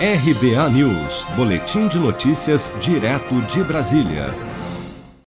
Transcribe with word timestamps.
RBA 0.00 0.70
News, 0.70 1.24
Boletim 1.34 1.88
de 1.88 1.98
Notícias, 1.98 2.72
direto 2.80 3.34
de 3.52 3.64
Brasília. 3.64 4.32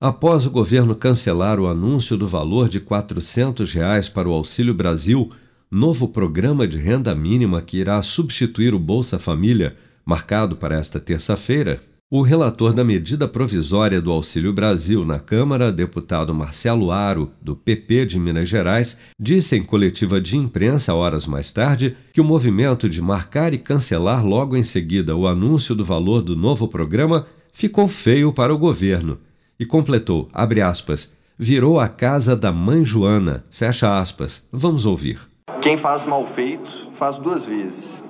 Após 0.01 0.47
o 0.47 0.49
governo 0.49 0.95
cancelar 0.95 1.59
o 1.59 1.67
anúncio 1.67 2.17
do 2.17 2.27
valor 2.27 2.67
de 2.67 2.79
400 2.79 3.71
reais 3.71 4.09
para 4.09 4.27
o 4.27 4.31
Auxílio 4.33 4.73
Brasil, 4.73 5.31
novo 5.69 6.07
programa 6.07 6.67
de 6.67 6.79
renda 6.79 7.13
mínima 7.13 7.61
que 7.61 7.77
irá 7.77 8.01
substituir 8.01 8.73
o 8.73 8.79
Bolsa 8.79 9.19
Família, 9.19 9.77
marcado 10.03 10.55
para 10.55 10.79
esta 10.79 10.99
terça-feira, 10.99 11.79
o 12.09 12.21
relator 12.21 12.71
da 12.71 12.83
medida 12.83 13.27
provisória 13.27 13.99
do 13.99 14.11
Auxílio 14.11 14.53
Brasil 14.53 15.03
na 15.03 15.17
Câmara, 15.17 15.71
deputado 15.71 16.35
Marcelo 16.35 16.91
Aro, 16.91 17.31
do 17.41 17.55
PP 17.55 18.05
de 18.05 18.19
Minas 18.19 18.47
Gerais, 18.47 18.99
disse 19.19 19.55
em 19.55 19.63
coletiva 19.63 20.21
de 20.21 20.37
imprensa 20.37 20.93
horas 20.93 21.25
mais 21.25 21.51
tarde 21.51 21.97
que 22.13 22.21
o 22.21 22.23
movimento 22.23 22.87
de 22.87 23.01
marcar 23.01 23.55
e 23.55 23.57
cancelar 23.57 24.23
logo 24.23 24.55
em 24.55 24.63
seguida 24.63 25.15
o 25.15 25.27
anúncio 25.27 25.73
do 25.73 25.83
valor 25.83 26.21
do 26.21 26.35
novo 26.35 26.67
programa 26.67 27.25
ficou 27.51 27.87
feio 27.87 28.31
para 28.31 28.53
o 28.53 28.57
governo 28.57 29.17
e 29.59 29.65
completou, 29.65 30.29
abre 30.31 30.61
aspas, 30.61 31.11
virou 31.39 31.79
a 31.79 31.89
casa 31.89 32.35
da 32.35 32.51
mãe 32.51 32.85
Joana, 32.85 33.43
fecha 33.49 33.99
aspas. 33.99 34.47
Vamos 34.51 34.85
ouvir. 34.85 35.19
Quem 35.59 35.75
faz 35.75 36.03
mal 36.03 36.27
feito 36.27 36.91
faz 36.99 37.17
duas 37.17 37.45
vezes, 37.45 38.03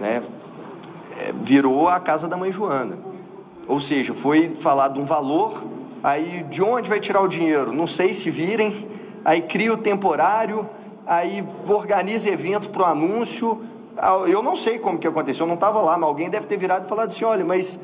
né? 0.00 0.22
É, 1.16 1.32
virou 1.44 1.88
a 1.88 2.00
casa 2.00 2.26
da 2.26 2.36
mãe 2.36 2.50
Joana 2.50 3.17
ou 3.68 3.78
seja, 3.78 4.14
foi 4.14 4.54
falado 4.54 4.98
um 4.98 5.04
valor, 5.04 5.62
aí 6.02 6.42
de 6.44 6.62
onde 6.62 6.88
vai 6.88 6.98
tirar 6.98 7.20
o 7.20 7.28
dinheiro? 7.28 7.72
Não 7.72 7.86
sei 7.86 8.14
se 8.14 8.30
virem, 8.30 8.88
aí 9.24 9.42
cria 9.42 9.72
o 9.72 9.76
temporário, 9.76 10.66
aí 11.06 11.44
organiza 11.68 12.30
evento 12.30 12.70
para 12.70 12.82
o 12.82 12.86
anúncio. 12.86 13.60
Ah, 13.96 14.22
eu 14.26 14.42
não 14.42 14.56
sei 14.56 14.78
como 14.78 14.98
que 14.98 15.06
aconteceu, 15.06 15.44
eu 15.44 15.48
não 15.48 15.54
estava 15.54 15.82
lá, 15.82 15.98
mas 15.98 16.08
alguém 16.08 16.30
deve 16.30 16.46
ter 16.46 16.56
virado 16.56 16.86
e 16.86 16.88
falado 16.88 17.08
assim, 17.08 17.24
olha, 17.24 17.44
mas 17.44 17.78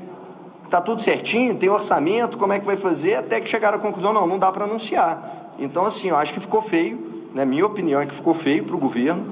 tá 0.71 0.81
tudo 0.81 1.03
certinho, 1.03 1.55
tem 1.55 1.69
orçamento, 1.69 2.39
como 2.39 2.55
é 2.55 2.59
que 2.59 2.65
vai 2.65 2.79
fazer? 2.79 3.17
Até 3.17 3.41
que 3.41 3.49
chegaram 3.49 3.77
à 3.77 3.81
conclusão, 3.81 4.13
não, 4.13 4.27
não 4.27 4.39
dá 4.39 4.51
para 4.51 4.65
anunciar. 4.65 5.53
Então, 5.59 5.85
assim, 5.85 6.09
eu 6.09 6.17
acho 6.17 6.33
que 6.33 6.41
ficou 6.41 6.63
feio, 6.63 7.29
né? 7.35 7.45
minha 7.45 7.67
opinião 7.67 8.01
é 8.01 8.07
que 8.07 8.15
ficou 8.15 8.33
feio 8.33 8.65
para 8.65 8.75
o 8.75 8.79
governo, 8.79 9.25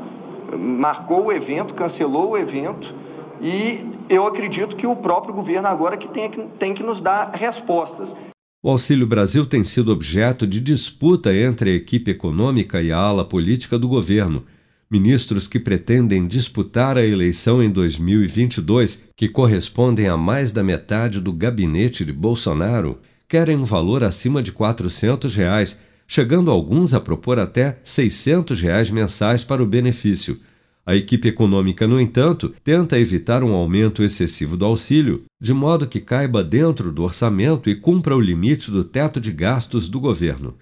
marcou 0.57 1.27
o 1.27 1.33
evento, 1.33 1.73
cancelou 1.73 2.31
o 2.31 2.37
evento, 2.37 2.95
e 3.43 3.85
eu 4.09 4.27
acredito 4.27 4.77
que 4.77 4.87
o 4.87 4.95
próprio 4.95 5.35
governo 5.35 5.67
agora 5.67 5.97
que 5.97 6.09
tem, 6.09 6.31
que 6.31 6.41
tem 6.59 6.73
que 6.73 6.83
nos 6.83 7.01
dar 7.01 7.33
respostas. 7.33 8.15
O 8.63 8.71
Auxílio 8.71 9.07
Brasil 9.07 9.45
tem 9.45 9.65
sido 9.65 9.91
objeto 9.91 10.47
de 10.47 10.61
disputa 10.61 11.35
entre 11.35 11.71
a 11.71 11.75
equipe 11.75 12.13
econômica 12.13 12.81
e 12.81 12.93
a 12.93 12.97
ala 12.97 13.25
política 13.25 13.77
do 13.77 13.89
governo. 13.89 14.45
Ministros 14.89 15.49
que 15.49 15.59
pretendem 15.59 16.29
disputar 16.29 16.97
a 16.97 17.05
eleição 17.05 17.61
em 17.61 17.69
2022, 17.69 19.03
que 19.17 19.29
correspondem 19.29 20.07
a 20.07 20.17
mais 20.17 20.53
da 20.53 20.63
metade 20.63 21.21
do 21.21 21.33
gabinete 21.33 22.05
de 22.05 22.13
Bolsonaro, 22.13 23.01
querem 23.27 23.57
um 23.57 23.65
valor 23.65 24.05
acima 24.05 24.41
de 24.41 24.53
400 24.53 25.35
reais, 25.35 25.81
chegando 26.07 26.51
alguns 26.51 26.95
a 26.95 27.01
propor 27.01 27.41
até 27.41 27.81
600 27.83 28.61
reais 28.61 28.91
mensais 28.91 29.43
para 29.43 29.63
o 29.63 29.67
benefício. 29.67 30.39
A 30.85 30.97
equipe 30.97 31.29
econômica, 31.29 31.87
no 31.87 32.01
entanto, 32.01 32.53
tenta 32.65 32.99
evitar 32.99 33.45
um 33.45 33.53
aumento 33.53 34.03
excessivo 34.03 34.57
do 34.57 34.65
auxílio, 34.65 35.23
de 35.41 35.55
modo 35.55 35.87
que 35.87 36.01
caiba 36.01 36.43
dentro 36.43 36.91
do 36.91 37.05
orçamento 37.05 37.71
e 37.71 37.77
cumpra 37.77 38.17
o 38.17 38.21
limite 38.21 38.69
do 38.69 38.83
teto 38.83 39.21
de 39.21 39.31
gastos 39.31 39.89
do 39.89 40.01
governo. 40.01 40.57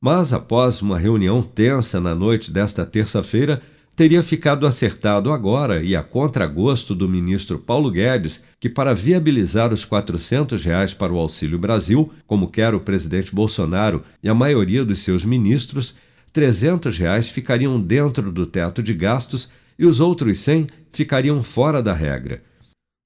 Mas, 0.00 0.32
após 0.32 0.80
uma 0.80 0.96
reunião 0.96 1.42
tensa 1.42 2.00
na 2.00 2.14
noite 2.14 2.52
desta 2.52 2.86
terça-feira, 2.86 3.60
teria 3.96 4.22
ficado 4.22 4.64
acertado 4.64 5.32
agora 5.32 5.82
e 5.82 5.96
a 5.96 6.04
contragosto 6.04 6.94
do 6.94 7.08
ministro 7.08 7.58
Paulo 7.58 7.90
Guedes 7.90 8.44
que, 8.60 8.68
para 8.68 8.94
viabilizar 8.94 9.72
os 9.72 9.84
400 9.84 10.64
reais 10.64 10.94
para 10.94 11.12
o 11.12 11.18
Auxílio 11.18 11.58
Brasil, 11.58 12.12
como 12.28 12.48
quer 12.48 12.74
o 12.74 12.80
presidente 12.80 13.34
Bolsonaro 13.34 14.04
e 14.22 14.28
a 14.28 14.34
maioria 14.34 14.84
dos 14.84 15.00
seus 15.00 15.24
ministros, 15.24 15.96
300 16.32 16.96
reais 16.96 17.28
ficariam 17.28 17.80
dentro 17.80 18.30
do 18.30 18.46
teto 18.46 18.80
de 18.80 18.94
gastos 18.94 19.50
e 19.78 19.86
os 19.86 20.00
outros 20.00 20.38
100 20.40 20.66
ficariam 20.92 21.42
fora 21.42 21.82
da 21.82 21.92
regra. 21.92 22.42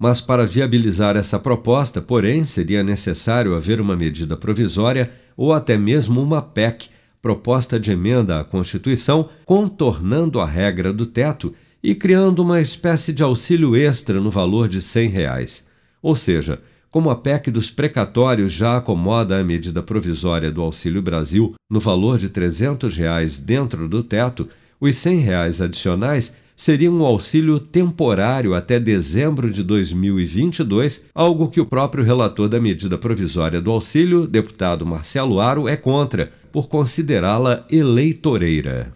Mas 0.01 0.21
para 0.21 0.47
viabilizar 0.47 1.17
essa 1.17 1.39
proposta, 1.39 2.01
porém, 2.01 2.45
seria 2.45 2.85
necessário 2.85 3.57
haver 3.57 3.81
uma 3.81 3.97
medida 3.97 4.37
provisória 4.37 5.11
ou 5.37 5.53
até 5.53 5.77
mesmo 5.77 6.23
uma 6.23 6.41
PEC, 6.41 6.89
proposta 7.21 7.81
de 7.81 7.91
emenda 7.91 8.39
à 8.39 8.45
Constituição, 8.45 9.29
contornando 9.45 10.41
a 10.41 10.47
regra 10.47 10.93
do 10.93 11.05
teto 11.05 11.53
e 11.83 11.95
criando 11.95 12.41
uma 12.41 12.61
espécie 12.61 13.13
de 13.13 13.23
auxílio 13.23 13.75
extra 13.75 14.21
no 14.21 14.31
valor 14.31 14.69
de 14.69 14.81
100 14.81 15.09
reais. 15.09 15.67
Ou 16.01 16.15
seja, 16.15 16.61
como 16.91 17.11
a 17.11 17.17
PEC 17.17 17.51
dos 17.51 17.71
precatórios 17.71 18.53
já 18.53 18.77
acomoda 18.77 19.39
a 19.39 19.45
medida 19.45 19.83
provisória 19.83 20.51
do 20.51 20.63
Auxílio 20.63 21.03
Brasil 21.03 21.55
no 21.69 21.79
valor 21.79 22.19
de 22.19 22.29
300 22.29 22.97
reais 22.97 23.39
dentro 23.39 23.89
do 23.89 24.03
teto, 24.03 24.49
os 24.81 24.97
100 24.97 25.19
reais 25.19 25.61
adicionais 25.61 26.35
seria 26.59 26.91
um 26.91 27.05
auxílio 27.05 27.61
temporário 27.61 28.53
até 28.53 28.81
dezembro 28.81 29.49
de 29.49 29.63
2022, 29.63 31.05
algo 31.15 31.47
que 31.47 31.61
o 31.61 31.65
próprio 31.65 32.03
relator 32.03 32.49
da 32.49 32.61
medida 32.61 32.99
provisória 32.99 33.61
do 33.61 33.71
auxílio, 33.71 34.27
deputado 34.27 34.85
Marcelo 34.85 35.41
Aro, 35.41 35.69
é 35.69 35.77
contra, 35.77 36.33
por 36.51 36.67
considerá-la 36.67 37.65
eleitoreira. 37.71 38.93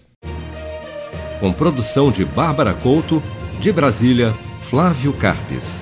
Com 1.39 1.53
produção 1.53 2.11
de 2.11 2.25
Bárbara 2.25 2.75
Couto, 2.75 3.23
de 3.61 3.71
Brasília, 3.71 4.35
Flávio 4.61 5.13
Carpes. 5.13 5.81